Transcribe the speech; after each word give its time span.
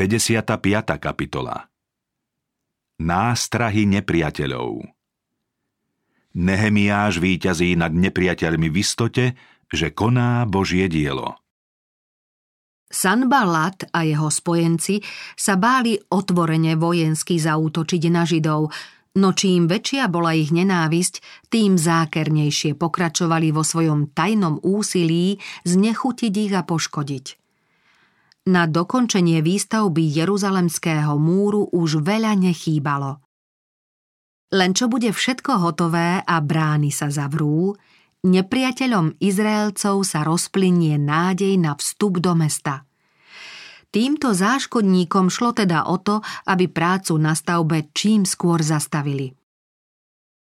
55. 0.00 0.56
kapitola 0.96 1.68
Nástrahy 3.04 3.84
nepriateľov 3.84 4.80
Nehemiáš 6.40 7.20
víťazí 7.20 7.76
nad 7.76 7.92
nepriateľmi 7.92 8.72
v 8.72 8.80
istote, 8.80 9.36
že 9.68 9.92
koná 9.92 10.48
Božie 10.48 10.88
dielo. 10.88 11.36
Sanbalat 12.88 13.92
a 13.92 14.08
jeho 14.08 14.32
spojenci 14.32 15.04
sa 15.36 15.60
báli 15.60 16.00
otvorene 16.00 16.80
vojensky 16.80 17.36
zautočiť 17.36 18.02
na 18.08 18.24
Židov, 18.24 18.72
no 19.20 19.28
čím 19.36 19.68
väčšia 19.68 20.08
bola 20.08 20.32
ich 20.32 20.48
nenávisť, 20.48 21.44
tým 21.52 21.76
zákernejšie 21.76 22.72
pokračovali 22.72 23.52
vo 23.52 23.60
svojom 23.60 24.16
tajnom 24.16 24.64
úsilí 24.64 25.36
znechutiť 25.68 26.32
ich 26.48 26.56
a 26.56 26.64
poškodiť. 26.64 27.39
Na 28.48 28.64
dokončenie 28.64 29.44
výstavby 29.44 30.00
Jeruzalemského 30.00 31.12
múru 31.20 31.68
už 31.76 32.00
veľa 32.00 32.32
nechýbalo. 32.40 33.20
Len 34.50 34.72
čo 34.72 34.88
bude 34.88 35.12
všetko 35.12 35.60
hotové 35.60 36.24
a 36.24 36.36
brány 36.40 36.88
sa 36.88 37.12
zavrú, 37.12 37.76
nepriateľom 38.24 39.20
Izraelcov 39.20 40.02
sa 40.08 40.24
rozplynie 40.24 40.96
nádej 40.96 41.60
na 41.60 41.76
vstup 41.76 42.18
do 42.18 42.32
mesta. 42.32 42.88
Týmto 43.92 44.32
záškodníkom 44.32 45.28
šlo 45.28 45.52
teda 45.52 45.84
o 45.90 46.00
to, 46.00 46.24
aby 46.48 46.70
prácu 46.70 47.20
na 47.20 47.36
stavbe 47.36 47.92
čím 47.92 48.24
skôr 48.24 48.64
zastavili. 48.64 49.36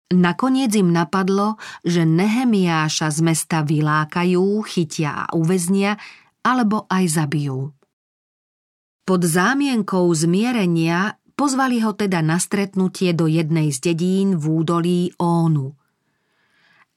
Nakoniec 0.08 0.72
im 0.76 0.92
napadlo, 0.92 1.56
že 1.84 2.04
Nehemiáša 2.04 3.12
z 3.12 3.18
mesta 3.24 3.64
vylákajú, 3.64 4.60
chytia 4.64 5.24
a 5.24 5.36
uväznia, 5.36 5.96
alebo 6.44 6.88
aj 6.88 7.04
zabijú. 7.12 7.77
Pod 9.08 9.24
zámienkou 9.24 10.12
zmierenia 10.12 11.16
pozvali 11.32 11.80
ho 11.80 11.96
teda 11.96 12.20
na 12.20 12.36
stretnutie 12.36 13.16
do 13.16 13.24
jednej 13.24 13.72
z 13.72 13.80
dedín 13.88 14.36
v 14.36 14.44
údolí 14.60 15.16
Ónu. 15.16 15.72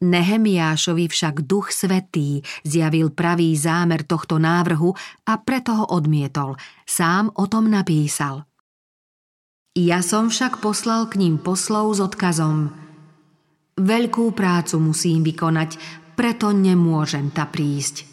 Nehemiášovi 0.03 1.07
však 1.07 1.47
duch 1.47 1.71
svetý 1.71 2.43
zjavil 2.67 3.15
pravý 3.15 3.55
zámer 3.55 4.03
tohto 4.03 4.43
návrhu 4.43 4.91
a 5.23 5.39
preto 5.39 5.71
ho 5.71 5.85
odmietol. 5.87 6.59
Sám 6.83 7.31
o 7.31 7.47
tom 7.47 7.71
napísal. 7.71 8.43
Ja 9.71 10.03
som 10.03 10.27
však 10.27 10.59
poslal 10.59 11.07
k 11.07 11.15
ním 11.15 11.39
poslov 11.39 11.95
s 11.95 12.03
odkazom. 12.03 12.75
Veľkú 13.79 14.35
prácu 14.35 14.83
musím 14.83 15.23
vykonať, 15.23 15.79
preto 16.19 16.51
nemôžem 16.51 17.31
ta 17.31 17.47
prísť. 17.47 18.03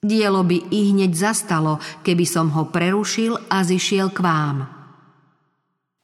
Dielo 0.00 0.40
by 0.48 0.72
i 0.72 0.96
hneď 0.96 1.12
zastalo, 1.12 1.76
keby 2.00 2.24
som 2.24 2.48
ho 2.56 2.72
prerušil 2.72 3.36
a 3.52 3.60
zišiel 3.60 4.08
k 4.08 4.24
vám. 4.24 4.56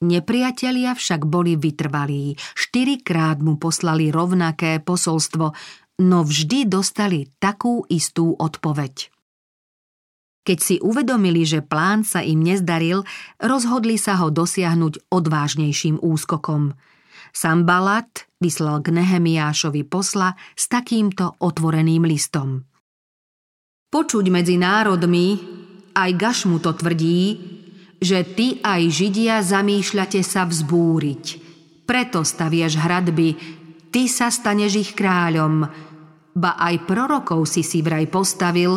Nepriatelia 0.05 0.93
však 0.93 1.25
boli 1.25 1.57
vytrvalí, 1.57 2.37
štyrikrát 2.37 3.41
mu 3.41 3.57
poslali 3.57 4.13
rovnaké 4.13 4.85
posolstvo, 4.85 5.57
no 6.05 6.19
vždy 6.21 6.69
dostali 6.69 7.33
takú 7.41 7.89
istú 7.89 8.37
odpoveď. 8.37 9.09
Keď 10.45 10.59
si 10.61 10.77
uvedomili, 10.77 11.49
že 11.49 11.65
plán 11.65 12.05
sa 12.05 12.21
im 12.21 12.45
nezdaril, 12.45 13.01
rozhodli 13.41 13.97
sa 13.97 14.21
ho 14.21 14.29
dosiahnuť 14.29 15.09
odvážnejším 15.09 16.05
úskokom. 16.05 16.77
Sambalat 17.33 18.29
vyslal 18.45 18.85
k 18.85 18.93
Nehemiášovi 18.93 19.89
posla 19.89 20.37
s 20.53 20.69
takýmto 20.69 21.41
otvoreným 21.41 22.05
listom. 22.05 22.69
Počuť 23.87 24.27
medzi 24.35 24.59
národmi, 24.59 25.39
aj 25.95 26.11
Gašmu 26.19 26.59
to 26.59 26.75
tvrdí, 26.75 27.23
že 28.03 28.27
ty 28.37 28.59
aj 28.59 28.83
Židia 28.91 29.41
zamýšľate 29.41 30.21
sa 30.27 30.43
vzbúriť. 30.45 31.25
Preto 31.87 32.27
stavieš 32.27 32.83
hradby, 32.83 33.29
ty 33.95 34.11
sa 34.11 34.29
staneš 34.29 34.73
ich 34.83 34.91
kráľom. 34.93 35.63
Ba 36.35 36.59
aj 36.59 36.83
prorokov 36.85 37.47
si 37.47 37.63
si 37.63 37.81
vraj 37.81 38.11
postavil, 38.11 38.77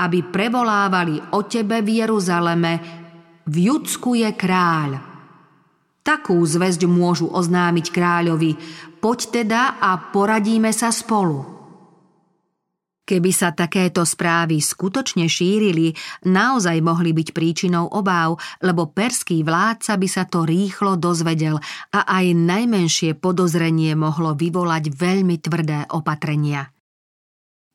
aby 0.00 0.18
prevolávali 0.32 1.36
o 1.36 1.44
tebe 1.44 1.84
v 1.84 2.02
Jeruzaleme, 2.02 2.72
v 3.44 3.56
Judsku 3.68 4.16
je 4.16 4.32
kráľ. 4.32 4.90
Takú 6.00 6.40
zväzť 6.40 6.88
môžu 6.88 7.28
oznámiť 7.28 7.86
kráľovi, 7.92 8.56
poď 8.96 9.18
teda 9.44 9.76
a 9.76 10.08
poradíme 10.08 10.72
sa 10.72 10.88
spolu. 10.88 11.57
Keby 13.08 13.32
sa 13.32 13.56
takéto 13.56 14.04
správy 14.04 14.60
skutočne 14.60 15.32
šírili, 15.32 15.96
naozaj 16.28 16.76
mohli 16.84 17.16
byť 17.16 17.32
príčinou 17.32 17.88
obáv, 17.88 18.36
lebo 18.60 18.92
perský 18.92 19.40
vládca 19.40 19.96
by 19.96 20.08
sa 20.12 20.28
to 20.28 20.44
rýchlo 20.44 21.00
dozvedel 21.00 21.56
a 21.96 22.04
aj 22.04 22.36
najmenšie 22.36 23.16
podozrenie 23.16 23.96
mohlo 23.96 24.36
vyvolať 24.36 24.92
veľmi 24.92 25.40
tvrdé 25.40 25.88
opatrenia. 25.88 26.68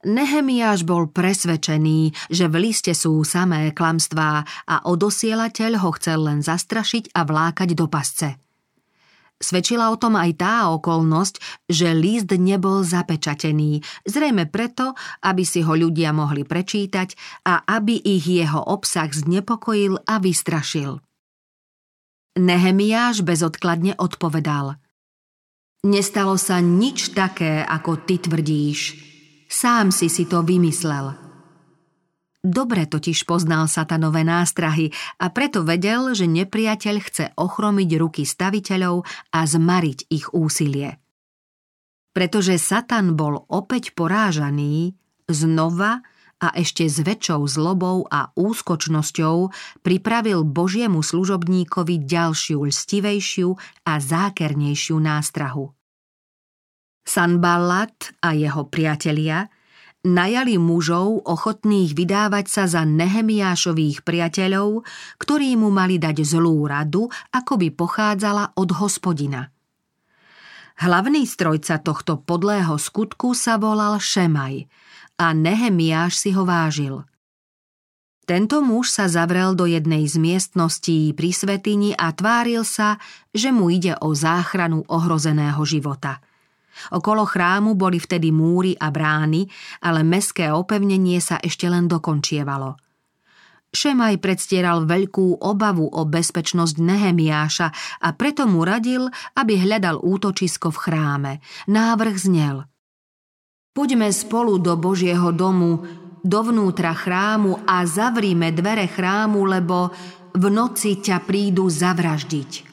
Nehemiáš 0.06 0.86
bol 0.86 1.10
presvedčený, 1.10 2.30
že 2.30 2.46
v 2.52 2.70
liste 2.70 2.94
sú 2.94 3.24
samé 3.26 3.74
klamstvá 3.74 4.46
a 4.70 4.76
odosielateľ 4.86 5.82
ho 5.82 5.90
chcel 5.98 6.30
len 6.30 6.46
zastrašiť 6.46 7.16
a 7.18 7.26
vlákať 7.26 7.74
do 7.74 7.90
pasce. 7.90 8.38
Svedčila 9.44 9.92
o 9.92 10.00
tom 10.00 10.16
aj 10.16 10.40
tá 10.40 10.72
okolnosť, 10.72 11.68
že 11.68 11.92
list 11.92 12.32
nebol 12.32 12.88
zapečatený, 12.88 13.84
zrejme 14.08 14.48
preto, 14.48 14.96
aby 15.20 15.44
si 15.44 15.60
ho 15.60 15.76
ľudia 15.76 16.16
mohli 16.16 16.48
prečítať 16.48 17.44
a 17.44 17.68
aby 17.68 18.00
ich 18.00 18.24
jeho 18.24 18.64
obsah 18.64 19.12
znepokojil 19.12 20.00
a 20.08 20.24
vystrašil. 20.24 21.04
Nehemiáš 22.40 23.22
bezodkladne 23.22 24.00
odpovedal. 24.00 24.80
Nestalo 25.84 26.40
sa 26.40 26.64
nič 26.64 27.12
také, 27.12 27.68
ako 27.68 28.08
ty 28.08 28.24
tvrdíš. 28.24 28.96
Sám 29.52 29.92
si 29.92 30.08
si 30.08 30.24
to 30.24 30.40
vymyslel. 30.40 31.23
Dobre 32.44 32.84
totiž 32.84 33.24
poznal 33.24 33.72
satanové 33.72 34.28
nástrahy 34.28 34.92
a 35.16 35.32
preto 35.32 35.64
vedel, 35.64 36.12
že 36.12 36.28
nepriateľ 36.28 36.96
chce 37.00 37.26
ochromiť 37.40 37.90
ruky 37.96 38.28
staviteľov 38.28 39.08
a 39.32 39.40
zmariť 39.48 40.12
ich 40.12 40.28
úsilie. 40.36 41.00
Pretože 42.12 42.60
Satan 42.60 43.16
bol 43.16 43.48
opäť 43.48 43.96
porážaný, 43.96 44.92
znova 45.32 46.04
a 46.44 46.52
ešte 46.60 46.84
s 46.84 47.00
väčšou 47.00 47.48
zlobou 47.48 48.04
a 48.12 48.36
úskočnosťou 48.36 49.36
pripravil 49.80 50.44
Božiemu 50.44 51.00
služobníkovi 51.00 52.04
ďalšiu 52.04 52.68
lstivejšiu 52.68 53.56
a 53.88 53.94
zákernejšiu 54.04 55.00
nástrahu. 55.00 55.72
Sanballat 57.08 58.12
a 58.20 58.36
jeho 58.36 58.68
priatelia– 58.68 59.48
najali 60.04 60.60
mužov 60.60 61.24
ochotných 61.24 61.96
vydávať 61.96 62.46
sa 62.52 62.64
za 62.68 62.84
Nehemiášových 62.84 64.04
priateľov, 64.04 64.84
ktorí 65.16 65.56
mu 65.56 65.72
mali 65.72 65.96
dať 65.96 66.28
zlú 66.28 66.68
radu, 66.68 67.08
ako 67.32 67.54
by 67.56 67.68
pochádzala 67.72 68.60
od 68.60 68.70
hospodina. 68.84 69.48
Hlavný 70.84 71.24
strojca 71.24 71.80
tohto 71.80 72.20
podlého 72.20 72.76
skutku 72.76 73.32
sa 73.32 73.56
volal 73.56 74.04
Šemaj 74.04 74.68
a 75.22 75.32
Nehemiáš 75.32 76.20
si 76.20 76.30
ho 76.36 76.44
vážil. 76.44 77.08
Tento 78.24 78.64
muž 78.64 78.92
sa 78.92 79.12
zavrel 79.12 79.52
do 79.52 79.68
jednej 79.68 80.08
z 80.08 80.16
miestností 80.16 81.12
pri 81.12 81.36
svetini 81.36 81.92
a 81.92 82.12
tváril 82.16 82.64
sa, 82.64 82.96
že 83.36 83.52
mu 83.52 83.68
ide 83.68 84.00
o 84.00 84.16
záchranu 84.16 84.84
ohrozeného 84.88 85.64
života– 85.64 86.20
Okolo 86.92 87.24
chrámu 87.24 87.74
boli 87.78 87.98
vtedy 88.02 88.34
múry 88.34 88.74
a 88.78 88.90
brány, 88.90 89.46
ale 89.84 90.02
meské 90.02 90.50
opevnenie 90.52 91.18
sa 91.22 91.38
ešte 91.40 91.70
len 91.70 91.86
dokončievalo. 91.88 92.76
Šemaj 93.74 94.22
predstieral 94.22 94.86
veľkú 94.86 95.42
obavu 95.42 95.90
o 95.90 96.06
bezpečnosť 96.06 96.78
Nehemiáša 96.78 97.68
a 98.06 98.14
preto 98.14 98.46
mu 98.46 98.62
radil, 98.62 99.10
aby 99.34 99.58
hľadal 99.58 99.98
útočisko 99.98 100.70
v 100.70 100.78
chráme. 100.78 101.32
Návrh 101.66 102.16
znel. 102.22 102.70
Poďme 103.74 104.14
spolu 104.14 104.62
do 104.62 104.78
Božieho 104.78 105.34
domu, 105.34 105.82
dovnútra 106.22 106.94
chrámu 106.94 107.66
a 107.66 107.82
zavrime 107.90 108.54
dvere 108.54 108.86
chrámu, 108.86 109.42
lebo 109.42 109.90
v 110.38 110.46
noci 110.54 111.02
ťa 111.02 111.26
prídu 111.26 111.66
zavraždiť. 111.66 112.73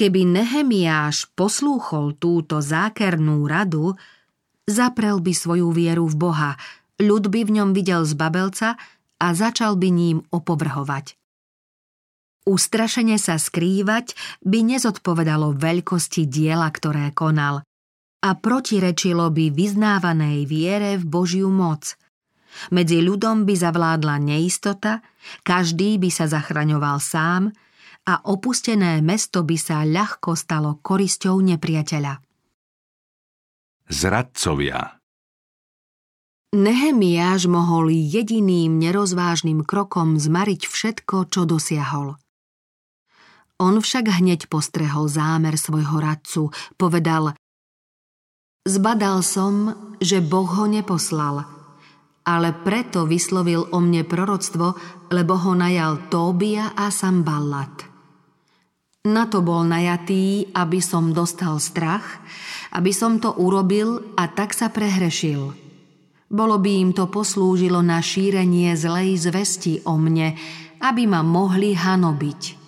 Keby 0.00 0.24
Nehemiáš 0.24 1.28
poslúchol 1.36 2.16
túto 2.16 2.64
zákernú 2.64 3.44
radu, 3.44 4.00
zaprel 4.64 5.20
by 5.20 5.36
svoju 5.36 5.76
vieru 5.76 6.08
v 6.08 6.16
Boha, 6.16 6.52
ľud 6.96 7.28
by 7.28 7.44
v 7.44 7.60
ňom 7.60 7.76
videl 7.76 8.08
zbabelca 8.08 8.80
a 9.20 9.26
začal 9.36 9.76
by 9.76 9.92
ním 9.92 10.24
opovrhovať. 10.32 11.20
Ustrašene 12.48 13.20
sa 13.20 13.36
skrývať 13.36 14.16
by 14.40 14.72
nezodpovedalo 14.72 15.60
veľkosti 15.60 16.24
diela, 16.24 16.72
ktoré 16.72 17.12
konal 17.12 17.60
a 18.24 18.30
protirečilo 18.32 19.28
by 19.28 19.52
vyznávanej 19.52 20.48
viere 20.48 20.96
v 20.96 21.04
Božiu 21.04 21.52
moc. 21.52 22.00
Medzi 22.72 23.04
ľudom 23.04 23.44
by 23.44 23.52
zavládla 23.52 24.16
neistota, 24.16 25.04
každý 25.44 26.00
by 26.00 26.08
sa 26.08 26.24
zachraňoval 26.24 26.96
sám 27.04 27.52
a 28.06 28.24
opustené 28.28 29.04
mesto 29.04 29.44
by 29.44 29.56
sa 29.60 29.84
ľahko 29.84 30.32
stalo 30.38 30.80
korisťou 30.80 31.36
nepriateľa. 31.40 32.14
Zradcovia 33.90 35.00
Nehemiáš 36.50 37.46
mohol 37.46 37.94
jediným 37.94 38.78
nerozvážnym 38.82 39.62
krokom 39.62 40.18
zmariť 40.18 40.66
všetko, 40.66 41.30
čo 41.30 41.46
dosiahol. 41.46 42.18
On 43.60 43.74
však 43.78 44.08
hneď 44.18 44.50
postrehol 44.50 45.06
zámer 45.06 45.54
svojho 45.54 46.00
radcu, 46.00 46.50
povedal 46.74 47.38
Zbadal 48.66 49.22
som, 49.26 49.74
že 49.98 50.22
Boh 50.22 50.46
ho 50.46 50.66
neposlal, 50.70 51.46
ale 52.26 52.50
preto 52.54 53.06
vyslovil 53.06 53.66
o 53.70 53.78
mne 53.78 54.06
proroctvo, 54.06 54.74
lebo 55.10 55.34
ho 55.34 55.52
najal 55.54 56.10
Tóbia 56.12 56.74
a 56.78 56.94
Samballat. 56.94 57.89
Na 59.08 59.24
to 59.24 59.40
bol 59.40 59.64
najatý, 59.64 60.52
aby 60.52 60.76
som 60.84 61.16
dostal 61.16 61.56
strach, 61.56 62.20
aby 62.76 62.92
som 62.92 63.16
to 63.16 63.32
urobil 63.32 64.12
a 64.12 64.28
tak 64.28 64.52
sa 64.52 64.68
prehrešil. 64.68 65.56
Bolo 66.28 66.60
by 66.60 66.70
im 66.84 66.90
to 66.92 67.08
poslúžilo 67.08 67.80
na 67.80 68.04
šírenie 68.04 68.76
zlej 68.76 69.16
zvesti 69.16 69.80
o 69.88 69.96
mne, 69.96 70.36
aby 70.84 71.08
ma 71.08 71.24
mohli 71.24 71.72
hanobiť. 71.72 72.60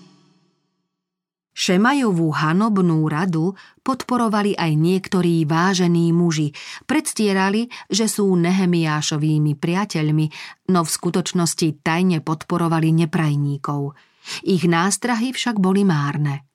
Šemajovú 1.53 2.33
hanobnú 2.33 3.05
radu 3.13 3.53
podporovali 3.85 4.57
aj 4.57 4.73
niektorí 4.73 5.45
vážení 5.45 6.17
muži. 6.17 6.57
Predstierali, 6.89 7.69
že 7.93 8.09
sú 8.09 8.33
Nehemiášovými 8.41 9.53
priateľmi, 9.61 10.27
no 10.73 10.81
v 10.81 10.89
skutočnosti 10.97 11.85
tajne 11.85 12.25
podporovali 12.25 13.05
neprajníkov. 13.05 14.12
Ich 14.47 14.65
nástrahy 14.67 15.35
však 15.35 15.59
boli 15.59 15.83
márne. 15.83 16.47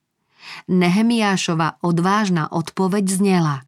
Nehemiášova 0.71 1.83
odvážna 1.83 2.47
odpoveď 2.51 3.05
znela– 3.07 3.55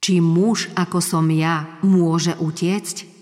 či 0.00 0.16
muž 0.24 0.72
ako 0.72 0.98
som 1.04 1.28
ja 1.28 1.76
môže 1.84 2.32
utiecť? 2.40 3.20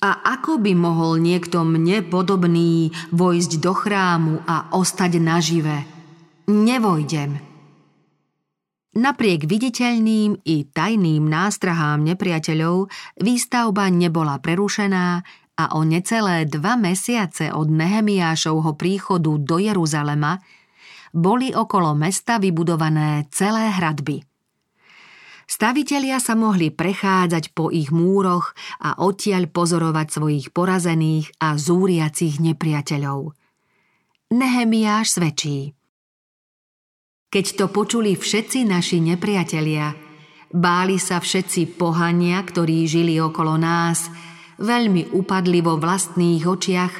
A 0.00 0.34
ako 0.36 0.60
by 0.60 0.72
mohol 0.72 1.20
niekto 1.20 1.64
mne 1.64 2.04
podobný 2.04 2.92
vojsť 3.12 3.52
do 3.60 3.72
chrámu 3.76 4.34
a 4.44 4.72
ostať 4.72 5.20
nažive? 5.20 5.84
Nevojdem. 6.48 7.40
Napriek 8.94 9.44
viditeľným 9.44 10.44
i 10.48 10.56
tajným 10.70 11.24
nástrahám 11.28 12.04
nepriateľov 12.04 12.88
výstavba 13.20 13.90
nebola 13.92 14.40
prerušená 14.40 15.20
a 15.54 15.78
o 15.78 15.86
necelé 15.86 16.44
dva 16.50 16.74
mesiace 16.74 17.54
od 17.54 17.70
Nehemiášovho 17.70 18.74
príchodu 18.74 19.38
do 19.38 19.56
Jeruzalema 19.62 20.42
boli 21.14 21.54
okolo 21.54 21.94
mesta 21.94 22.42
vybudované 22.42 23.30
celé 23.30 23.70
hradby– 23.70 24.22
Stavitelia 25.44 26.16
sa 26.24 26.32
mohli 26.32 26.72
prechádzať 26.72 27.52
po 27.52 27.68
ich 27.68 27.92
múroch 27.92 28.56
a 28.80 28.96
odtiaľ 29.04 29.52
pozorovať 29.52 30.06
svojich 30.08 30.46
porazených 30.56 31.36
a 31.36 31.60
zúriacich 31.60 32.40
nepriateľov. 32.40 33.36
Nehemiáš 34.32 35.20
svedčí. 35.20 35.76
Keď 37.28 37.46
to 37.60 37.66
počuli 37.68 38.16
všetci 38.16 38.64
naši 38.64 39.04
nepriatelia, 39.04 39.92
báli 40.48 40.96
sa 40.96 41.20
všetci 41.20 41.76
pohania, 41.76 42.40
ktorí 42.40 42.88
žili 42.88 43.20
okolo 43.20 43.60
nás, 43.60 44.08
veľmi 44.58 45.14
upadli 45.14 45.60
vo 45.64 45.78
vlastných 45.80 46.44
očiach 46.44 46.94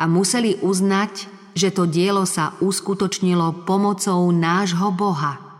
a 0.00 0.04
museli 0.08 0.58
uznať, 0.62 1.12
že 1.54 1.74
to 1.74 1.84
dielo 1.86 2.24
sa 2.24 2.56
uskutočnilo 2.62 3.66
pomocou 3.66 4.30
nášho 4.30 4.94
Boha– 4.94 5.34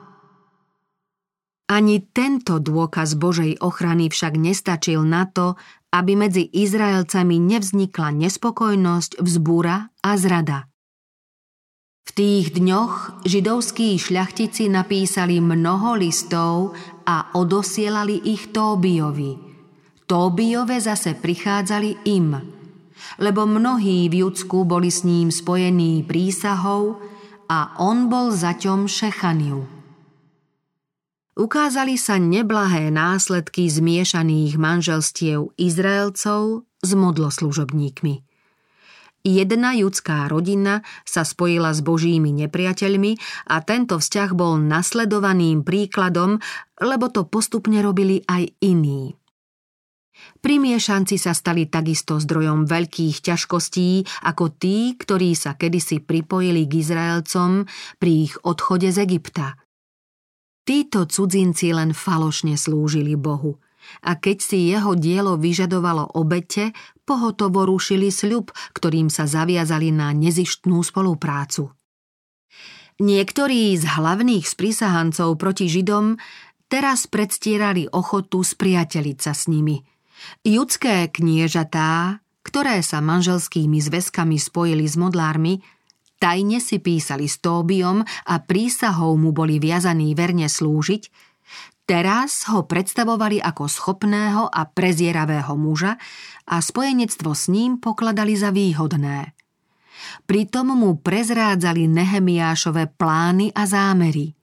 ani 1.70 2.02
tento 2.02 2.58
dôkaz 2.58 3.14
Božej 3.14 3.62
ochrany 3.62 4.10
však 4.10 4.34
nestačil 4.34 5.06
na 5.06 5.30
to, 5.30 5.54
aby 5.94 6.18
medzi 6.18 6.42
Izraelcami 6.50 7.38
nevznikla 7.38 8.10
nespokojnosť, 8.10 9.22
vzbúra 9.22 9.86
a 10.02 10.10
zrada. 10.18 10.66
V 12.02 12.10
tých 12.10 12.58
dňoch 12.58 13.22
židovskí 13.22 13.94
šľachtici 14.02 14.66
napísali 14.66 15.38
mnoho 15.38 15.94
listov 15.94 16.74
a 17.06 17.30
odosielali 17.38 18.18
ich 18.18 18.50
Tóbiovi. 18.50 19.49
Tóbiove 20.10 20.74
zase 20.82 21.14
prichádzali 21.14 22.10
im, 22.10 22.34
lebo 23.22 23.46
mnohí 23.46 24.10
v 24.10 24.26
Judsku 24.26 24.66
boli 24.66 24.90
s 24.90 25.06
ním 25.06 25.30
spojení 25.30 26.02
prísahou 26.02 26.98
a 27.46 27.78
on 27.78 28.10
bol 28.10 28.34
zaťom 28.34 28.90
Šechaniu 28.90 29.80
ukázali 31.40 31.96
sa 31.96 32.20
neblahé 32.20 32.92
následky 32.92 33.64
zmiešaných 33.64 34.60
manželstiev 34.60 35.56
Izraelcov 35.56 36.68
s 36.84 36.90
modloslužobníkmi. 36.92 38.28
Jedna 39.20 39.76
judská 39.76 40.28
rodina 40.32 40.80
sa 41.04 41.28
spojila 41.28 41.76
s 41.76 41.84
božími 41.84 42.32
nepriateľmi 42.44 43.20
a 43.52 43.60
tento 43.60 44.00
vzťah 44.00 44.32
bol 44.32 44.56
nasledovaným 44.56 45.60
príkladom, 45.60 46.40
lebo 46.80 47.12
to 47.12 47.28
postupne 47.28 47.76
robili 47.84 48.24
aj 48.24 48.48
iní. 48.64 49.19
Primiešanci 50.40 51.20
sa 51.20 51.36
stali 51.36 51.68
takisto 51.68 52.16
zdrojom 52.16 52.64
veľkých 52.64 53.20
ťažkostí 53.20 54.06
ako 54.24 54.56
tí, 54.56 54.96
ktorí 54.96 55.36
sa 55.36 55.56
kedysi 55.56 56.00
pripojili 56.00 56.64
k 56.64 56.80
Izraelcom 56.80 57.68
pri 58.00 58.12
ich 58.30 58.34
odchode 58.40 58.88
z 58.88 59.04
Egypta– 59.04 59.52
Títo 60.70 61.02
cudzinci 61.02 61.74
len 61.74 61.90
falošne 61.90 62.54
slúžili 62.54 63.18
Bohu 63.18 63.58
a 64.06 64.14
keď 64.14 64.38
si 64.38 64.70
jeho 64.70 64.94
dielo 64.94 65.34
vyžadovalo 65.34 66.14
obete, 66.14 66.70
pohotovo 67.02 67.66
rušili 67.66 68.12
sľub, 68.12 68.54
ktorým 68.76 69.10
sa 69.10 69.26
zaviazali 69.26 69.90
na 69.90 70.14
nezištnú 70.14 70.78
spoluprácu. 70.84 71.74
Niektorí 73.02 73.74
z 73.80 73.84
hlavných 73.88 74.46
sprisahancov 74.46 75.34
proti 75.42 75.66
Židom 75.66 76.22
teraz 76.70 77.10
predstierali 77.10 77.90
ochotu 77.90 78.44
spriateliť 78.44 79.18
sa 79.18 79.34
s 79.34 79.50
nimi. 79.50 79.82
Judské 80.44 81.08
kniežatá, 81.08 82.20
ktoré 82.40 82.80
sa 82.80 83.04
manželskými 83.04 83.78
zväzkami 83.80 84.40
spojili 84.40 84.88
s 84.88 84.96
modlármi, 84.96 85.60
tajne 86.20 86.60
si 86.60 86.80
písali 86.80 87.28
s 87.28 87.40
Tóbiom 87.40 88.04
a 88.04 88.34
prísahou 88.40 89.16
mu 89.20 89.32
boli 89.32 89.60
viazaní 89.60 90.16
verne 90.16 90.48
slúžiť, 90.48 91.02
teraz 91.84 92.48
ho 92.48 92.64
predstavovali 92.64 93.40
ako 93.40 93.64
schopného 93.68 94.48
a 94.48 94.64
prezieravého 94.68 95.52
muža 95.56 96.00
a 96.48 96.56
spojenectvo 96.60 97.36
s 97.36 97.52
ním 97.52 97.76
pokladali 97.76 98.34
za 98.36 98.48
výhodné. 98.52 99.36
Pritom 100.24 100.72
mu 100.72 100.96
prezrádzali 100.96 101.84
Nehemiášové 101.84 102.88
plány 102.96 103.52
a 103.52 103.68
zámery– 103.68 104.32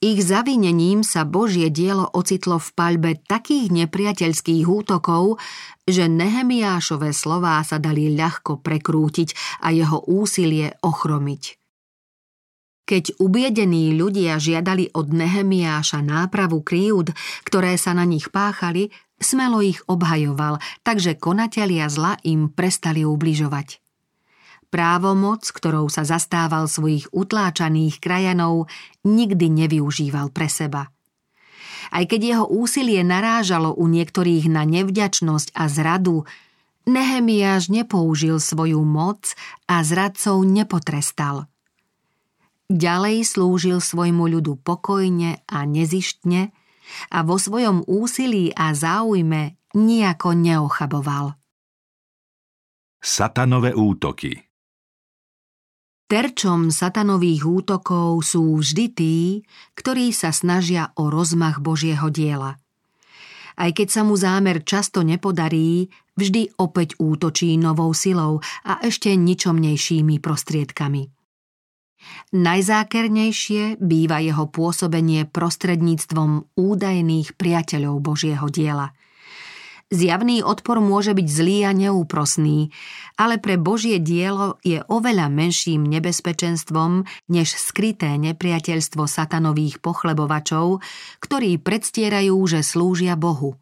ich 0.00 0.24
zavinením 0.24 1.04
sa 1.04 1.28
Božie 1.28 1.68
dielo 1.68 2.08
ocitlo 2.08 2.56
v 2.56 2.68
paľbe 2.72 3.10
takých 3.28 3.68
nepriateľských 3.68 4.64
útokov, 4.64 5.36
že 5.84 6.08
Nehemiášové 6.08 7.12
slová 7.12 7.60
sa 7.60 7.76
dali 7.76 8.16
ľahko 8.16 8.64
prekrútiť 8.64 9.60
a 9.60 9.72
jeho 9.76 10.00
úsilie 10.08 10.72
ochromiť. 10.80 11.60
Keď 12.88 13.22
ubiedení 13.22 13.94
ľudia 13.94 14.40
žiadali 14.40 14.90
od 14.96 15.14
Nehemiáša 15.14 16.02
nápravu 16.02 16.64
kríud, 16.64 17.14
ktoré 17.46 17.78
sa 17.78 17.94
na 17.94 18.02
nich 18.02 18.32
páchali, 18.34 18.90
smelo 19.20 19.62
ich 19.62 19.78
obhajoval, 19.86 20.58
takže 20.82 21.14
konatelia 21.20 21.86
zla 21.86 22.18
im 22.26 22.50
prestali 22.50 23.06
ubližovať. 23.06 23.78
Právomoc, 24.70 25.50
ktorou 25.50 25.90
sa 25.90 26.06
zastával 26.06 26.70
svojich 26.70 27.10
utláčaných 27.10 27.98
krajanov, 27.98 28.70
nikdy 29.02 29.50
nevyužíval 29.50 30.30
pre 30.30 30.46
seba. 30.46 30.94
Aj 31.90 32.06
keď 32.06 32.20
jeho 32.22 32.46
úsilie 32.46 33.02
narážalo 33.02 33.74
u 33.74 33.90
niektorých 33.90 34.46
na 34.46 34.62
nevďačnosť 34.62 35.58
a 35.58 35.66
zradu, 35.66 36.22
Nehemiáš 36.86 37.68
nepoužil 37.68 38.38
svoju 38.38 38.80
moc 38.86 39.36
a 39.66 39.82
zradcov 39.84 40.42
nepotrestal. 40.46 41.50
Ďalej 42.70 43.26
slúžil 43.26 43.82
svojmu 43.82 44.30
ľudu 44.30 44.62
pokojne 44.62 45.42
a 45.50 45.66
nezištne 45.66 46.54
a 47.10 47.18
vo 47.26 47.36
svojom 47.36 47.82
úsilí 47.90 48.54
a 48.54 48.70
záujme 48.70 49.58
nejako 49.74 50.30
neochaboval. 50.38 51.34
Satanové 53.02 53.74
útoky 53.74 54.49
Terčom 56.10 56.74
satanových 56.74 57.46
útokov 57.46 58.26
sú 58.26 58.58
vždy 58.58 58.86
tí, 58.90 59.46
ktorí 59.78 60.10
sa 60.10 60.34
snažia 60.34 60.90
o 60.98 61.06
rozmach 61.06 61.62
Božieho 61.62 62.10
diela. 62.10 62.58
Aj 63.54 63.70
keď 63.70 63.88
sa 63.94 64.02
mu 64.02 64.18
zámer 64.18 64.66
často 64.66 65.06
nepodarí, 65.06 65.86
vždy 66.18 66.58
opäť 66.58 66.98
útočí 66.98 67.54
novou 67.54 67.94
silou 67.94 68.42
a 68.66 68.82
ešte 68.82 69.14
ničomnejšími 69.14 70.18
prostriedkami. 70.18 71.06
Najzákernejšie 72.34 73.78
býva 73.78 74.18
jeho 74.18 74.50
pôsobenie 74.50 75.30
prostredníctvom 75.30 76.58
údajných 76.58 77.38
priateľov 77.38 78.02
Božieho 78.02 78.50
diela. 78.50 78.90
Zjavný 79.90 80.46
odpor 80.46 80.78
môže 80.78 81.18
byť 81.18 81.26
zlý 81.26 81.66
a 81.66 81.74
neúprosný, 81.74 82.70
ale 83.18 83.42
pre 83.42 83.58
Božie 83.58 83.98
dielo 83.98 84.62
je 84.62 84.78
oveľa 84.86 85.26
menším 85.26 85.82
nebezpečenstvom 85.82 87.10
než 87.26 87.58
skryté 87.58 88.14
nepriateľstvo 88.22 89.02
satanových 89.10 89.82
pochlebovačov, 89.82 90.78
ktorí 91.18 91.58
predstierajú, 91.58 92.38
že 92.46 92.62
slúžia 92.62 93.18
Bohu. 93.18 93.58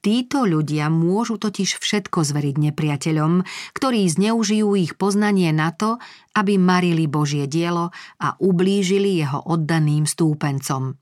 Títo 0.00 0.48
ľudia 0.48 0.88
môžu 0.88 1.36
totiž 1.36 1.76
všetko 1.76 2.24
zveriť 2.24 2.56
nepriateľom, 2.56 3.44
ktorí 3.76 4.08
zneužijú 4.08 4.72
ich 4.80 4.96
poznanie 4.96 5.52
na 5.52 5.76
to, 5.76 6.00
aby 6.32 6.56
marili 6.56 7.04
Božie 7.04 7.44
dielo 7.44 7.92
a 8.16 8.32
ublížili 8.40 9.20
jeho 9.20 9.44
oddaným 9.44 10.08
stúpencom. 10.08 10.96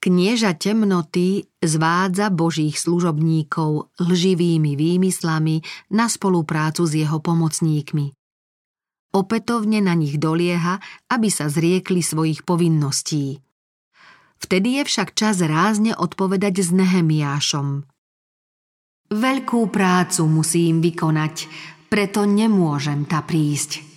Knieža 0.00 0.56
temnoty 0.56 1.44
zvádza 1.60 2.32
božích 2.32 2.80
služobníkov 2.80 3.92
lživými 4.00 4.72
výmyslami 4.72 5.60
na 5.92 6.08
spoluprácu 6.08 6.88
s 6.88 6.96
jeho 6.96 7.20
pomocníkmi. 7.20 8.16
Opätovne 9.12 9.84
na 9.84 9.92
nich 9.92 10.16
dolieha, 10.16 10.80
aby 11.12 11.28
sa 11.28 11.52
zriekli 11.52 12.00
svojich 12.00 12.48
povinností. 12.48 13.44
Vtedy 14.40 14.80
je 14.80 14.82
však 14.88 15.12
čas 15.12 15.44
rázne 15.44 15.92
odpovedať 15.92 16.64
s 16.64 16.72
Nehemiášom. 16.72 17.84
Veľkú 19.12 19.68
prácu 19.68 20.22
musím 20.24 20.80
vykonať, 20.80 21.44
preto 21.92 22.24
nemôžem 22.24 23.04
ta 23.04 23.20
prísť. 23.20 23.89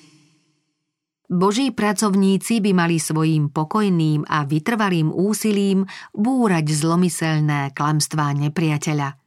Boží 1.34 1.74
pracovníci 1.74 2.62
by 2.62 2.72
mali 2.78 3.02
svojím 3.02 3.50
pokojným 3.50 4.30
a 4.30 4.46
vytrvalým 4.46 5.10
úsilím 5.10 5.90
búrať 6.14 6.70
zlomyselné 6.70 7.74
klamstvá 7.74 8.38
nepriateľa. 8.38 9.18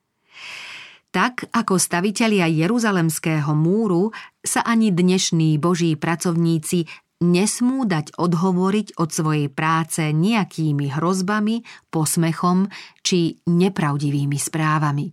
Tak 1.10 1.50
ako 1.50 1.75
stavitelia 1.82 2.46
Jeruzalemského 2.46 3.50
múru 3.58 4.14
sa 4.38 4.62
ani 4.62 4.94
dnešní 4.94 5.58
boží 5.58 5.98
pracovníci 5.98 6.86
nesmú 7.26 7.82
dať 7.82 8.14
odhovoriť 8.14 9.02
od 9.02 9.08
svojej 9.10 9.48
práce 9.50 10.06
nejakými 10.06 10.94
hrozbami, 10.94 11.66
posmechom 11.90 12.70
či 13.02 13.40
nepravdivými 13.50 14.38
správami. 14.38 15.10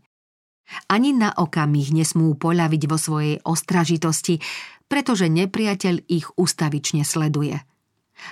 Ani 0.89 1.13
na 1.13 1.29
okamih 1.33 1.93
nesmú 1.93 2.33
poľaviť 2.33 2.83
vo 2.89 2.97
svojej 2.97 3.35
ostražitosti, 3.45 4.41
pretože 4.93 5.25
nepriateľ 5.25 6.05
ich 6.05 6.29
ustavične 6.37 7.01
sleduje. 7.01 7.57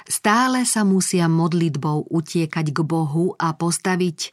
Stále 0.06 0.62
sa 0.70 0.86
musia 0.86 1.26
modlitbou 1.26 2.14
utiekať 2.14 2.70
k 2.70 2.80
Bohu 2.86 3.34
a 3.34 3.58
postaviť 3.58 4.30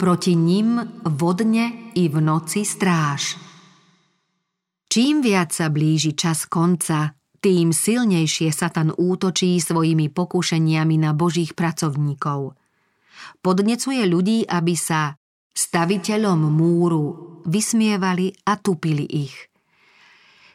proti 0.00 0.32
ním 0.32 0.80
vodne 1.04 1.92
i 1.92 2.08
v 2.08 2.16
noci 2.24 2.64
stráž. 2.64 3.36
Čím 4.88 5.20
viac 5.20 5.52
sa 5.52 5.68
blíži 5.68 6.16
čas 6.16 6.48
konca, 6.48 7.20
tým 7.44 7.76
silnejšie 7.76 8.48
Satan 8.48 8.88
útočí 8.96 9.60
svojimi 9.60 10.08
pokušeniami 10.08 10.96
na 11.04 11.12
božích 11.12 11.52
pracovníkov. 11.52 12.56
Podnecuje 13.44 14.08
ľudí, 14.08 14.48
aby 14.48 14.72
sa 14.72 15.20
staviteľom 15.52 16.48
múru 16.48 17.04
vysmievali 17.44 18.40
a 18.48 18.56
tupili 18.56 19.04
ich. 19.04 19.51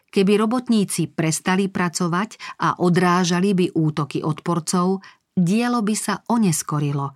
Keby 0.07 0.39
robotníci 0.39 1.11
prestali 1.11 1.67
pracovať 1.67 2.59
a 2.63 2.79
odrážali 2.79 3.51
by 3.51 3.65
útoky 3.75 4.23
odporcov, 4.23 5.03
dielo 5.35 5.83
by 5.83 5.95
sa 5.95 6.23
oneskorilo. 6.31 7.13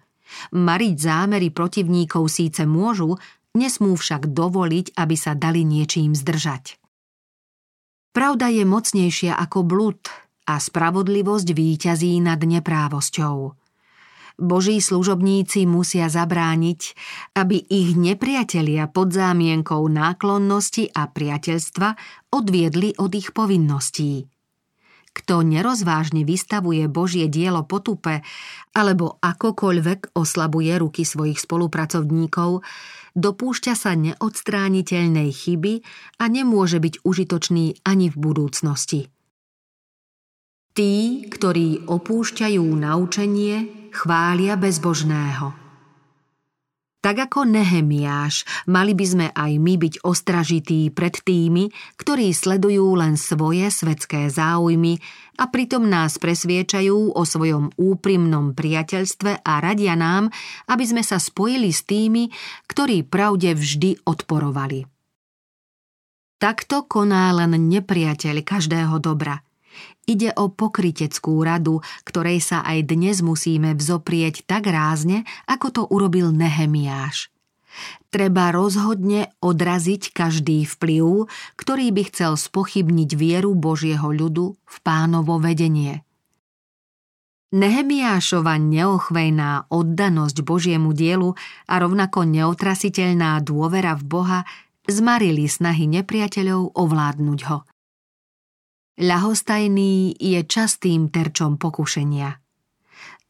Mariť 0.56 0.96
zámery 0.96 1.52
protivníkov 1.52 2.28
síce 2.32 2.64
môžu, 2.68 3.16
nesmú 3.56 3.96
však 3.96 4.32
dovoliť, 4.32 4.96
aby 4.96 5.16
sa 5.16 5.36
dali 5.36 5.64
niečím 5.68 6.16
zdržať. 6.16 6.80
Pravda 8.12 8.52
je 8.52 8.64
mocnejšia 8.68 9.40
ako 9.40 9.64
blud 9.64 10.02
a 10.48 10.60
spravodlivosť 10.60 11.48
výťazí 11.56 12.20
nad 12.20 12.40
neprávosťou. 12.44 13.61
Boží 14.42 14.82
služobníci 14.82 15.70
musia 15.70 16.10
zabrániť, 16.10 16.98
aby 17.38 17.62
ich 17.62 17.94
nepriatelia 17.94 18.90
pod 18.90 19.14
zámienkou 19.14 19.86
náklonnosti 19.86 20.90
a 20.90 21.06
priateľstva 21.06 21.90
odviedli 22.34 22.98
od 22.98 23.12
ich 23.14 23.30
povinností. 23.38 24.26
Kto 25.12 25.44
nerozvážne 25.44 26.24
vystavuje 26.24 26.88
Božie 26.88 27.28
dielo 27.28 27.68
potupe 27.68 28.24
alebo 28.72 29.20
akokoľvek 29.20 30.16
oslabuje 30.16 30.72
ruky 30.80 31.04
svojich 31.04 31.38
spolupracovníkov, 31.38 32.64
dopúšťa 33.14 33.74
sa 33.76 33.92
neodstrániteľnej 33.94 35.30
chyby 35.36 35.74
a 36.18 36.24
nemôže 36.32 36.80
byť 36.80 37.04
užitočný 37.04 37.84
ani 37.84 38.08
v 38.08 38.18
budúcnosti. 38.18 39.12
Tí, 40.72 41.28
ktorí 41.28 41.84
opúšťajú 41.92 42.64
naučenie, 42.64 43.81
chvália 43.92 44.56
bezbožného. 44.56 45.62
Tak 47.02 47.18
ako 47.18 47.50
Nehemiáš, 47.50 48.46
mali 48.70 48.94
by 48.94 49.06
sme 49.10 49.28
aj 49.34 49.52
my 49.58 49.74
byť 49.74 50.06
ostražití 50.06 50.94
pred 50.94 51.18
tými, 51.18 51.74
ktorí 51.98 52.30
sledujú 52.30 52.94
len 52.94 53.18
svoje 53.18 53.74
svetské 53.74 54.30
záujmy 54.30 55.02
a 55.42 55.50
pritom 55.50 55.90
nás 55.90 56.22
presviečajú 56.22 57.18
o 57.18 57.22
svojom 57.26 57.74
úprimnom 57.74 58.54
priateľstve 58.54 59.42
a 59.42 59.54
radia 59.58 59.98
nám, 59.98 60.30
aby 60.70 60.86
sme 60.86 61.02
sa 61.02 61.18
spojili 61.18 61.74
s 61.74 61.90
tými, 61.90 62.30
ktorí 62.70 63.02
pravde 63.10 63.58
vždy 63.58 64.06
odporovali. 64.06 64.86
Takto 66.38 66.86
koná 66.86 67.34
len 67.34 67.58
nepriateľ 67.66 68.46
každého 68.46 69.02
dobra– 69.02 69.42
Ide 70.10 70.34
o 70.36 70.50
pokryteckú 70.50 71.40
radu, 71.46 71.80
ktorej 72.04 72.42
sa 72.42 72.66
aj 72.66 72.90
dnes 72.90 73.22
musíme 73.22 73.78
vzoprieť 73.78 74.44
tak 74.44 74.68
rázne, 74.68 75.24
ako 75.46 75.68
to 75.72 75.82
urobil 75.88 76.34
Nehemiáš. 76.34 77.32
Treba 78.12 78.52
rozhodne 78.52 79.32
odraziť 79.40 80.12
každý 80.12 80.68
vplyv, 80.68 81.32
ktorý 81.56 81.88
by 81.96 82.04
chcel 82.12 82.36
spochybniť 82.36 83.10
vieru 83.16 83.56
Božieho 83.56 84.12
ľudu 84.12 84.60
v 84.60 84.76
pánovo 84.84 85.40
vedenie. 85.40 86.04
Nehemiášova 87.52 88.60
neochvejná 88.60 89.72
oddanosť 89.72 90.38
Božiemu 90.44 90.92
dielu 90.92 91.36
a 91.68 91.74
rovnako 91.80 92.28
neotrasiteľná 92.28 93.40
dôvera 93.44 93.96
v 93.96 94.04
Boha 94.08 94.40
zmarili 94.88 95.48
snahy 95.48 95.88
nepriateľov 95.88 96.76
ovládnuť 96.76 97.40
ho– 97.48 97.58
Ľahostajný 99.02 100.14
je 100.22 100.46
častým 100.46 101.10
terčom 101.10 101.58
pokušenia. 101.58 102.38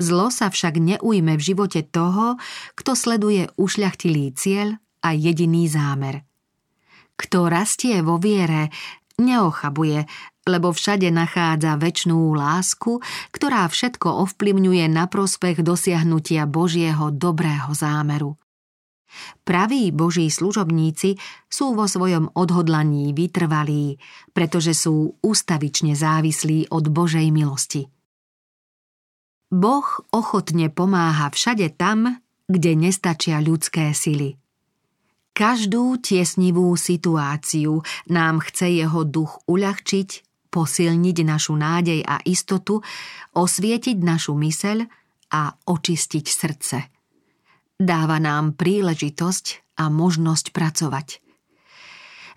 Zlo 0.03 0.27
sa 0.27 0.51
však 0.51 0.75
neujme 0.75 1.39
v 1.39 1.45
živote 1.47 1.87
toho, 1.87 2.35
kto 2.75 2.91
sleduje 2.91 3.47
ušľachtilý 3.55 4.35
cieľ 4.35 4.75
a 4.99 5.15
jediný 5.15 5.71
zámer. 5.71 6.27
Kto 7.15 7.47
rastie 7.47 8.03
vo 8.03 8.19
viere, 8.19 8.67
neochabuje, 9.15 10.11
lebo 10.43 10.75
všade 10.75 11.07
nachádza 11.07 11.79
väčšnú 11.79 12.19
lásku, 12.35 12.99
ktorá 13.31 13.63
všetko 13.71 14.27
ovplyvňuje 14.27 14.91
na 14.91 15.07
prospech 15.07 15.63
dosiahnutia 15.63 16.51
Božieho 16.51 17.15
dobrého 17.15 17.71
zámeru. 17.71 18.40
Praví 19.43 19.91
boží 19.91 20.31
služobníci 20.31 21.19
sú 21.51 21.73
vo 21.75 21.85
svojom 21.85 22.31
odhodlaní 22.35 23.11
vytrvalí, 23.11 23.99
pretože 24.31 24.75
sú 24.75 25.17
ústavične 25.19 25.97
závislí 25.97 26.71
od 26.71 26.87
Božej 26.87 27.27
milosti. 27.29 27.87
Boh 29.51 29.87
ochotne 30.15 30.71
pomáha 30.71 31.27
všade 31.27 31.75
tam, 31.75 32.23
kde 32.47 32.71
nestačia 32.75 33.43
ľudské 33.43 33.91
sily. 33.91 34.39
Každú 35.31 35.99
tiesnivú 35.99 36.75
situáciu 36.75 37.83
nám 38.11 38.43
chce 38.43 38.83
jeho 38.83 39.07
duch 39.07 39.43
uľahčiť, 39.47 40.09
posilniť 40.51 41.17
našu 41.23 41.55
nádej 41.55 42.03
a 42.03 42.19
istotu, 42.27 42.83
osvietiť 43.31 43.97
našu 44.03 44.35
myseľ 44.35 44.83
a 45.31 45.55
očistiť 45.55 46.25
srdce. 46.27 46.77
Dáva 47.81 48.21
nám 48.21 48.53
príležitosť 48.61 49.73
a 49.81 49.89
možnosť 49.89 50.53
pracovať. 50.53 51.17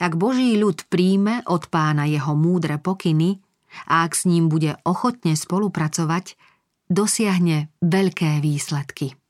Ak 0.00 0.16
Boží 0.16 0.56
ľud 0.56 0.88
príjme 0.88 1.44
od 1.44 1.68
pána 1.68 2.08
jeho 2.08 2.32
múdre 2.32 2.80
pokyny 2.80 3.44
a 3.84 4.08
ak 4.08 4.16
s 4.16 4.24
ním 4.24 4.48
bude 4.48 4.80
ochotne 4.88 5.36
spolupracovať, 5.36 6.40
dosiahne 6.88 7.68
veľké 7.84 8.40
výsledky. 8.40 9.20